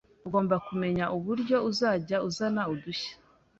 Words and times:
ugomba 0.27 0.55
kumenya 0.67 1.05
uburyo 1.17 1.57
uzajya 1.69 2.17
uzana 2.29 2.61
udushya 2.73 3.13